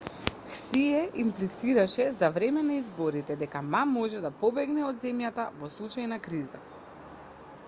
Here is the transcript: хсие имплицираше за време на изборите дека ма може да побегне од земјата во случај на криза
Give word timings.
хсие 0.51 1.01
имплицираше 1.23 2.07
за 2.21 2.31
време 2.37 2.63
на 2.69 2.73
изборите 2.77 3.37
дека 3.43 3.63
ма 3.77 3.83
може 3.93 4.25
да 4.27 4.35
побегне 4.45 4.85
од 4.89 5.07
земјата 5.07 5.49
во 5.63 5.73
случај 5.79 6.13
на 6.17 6.23
криза 6.29 6.67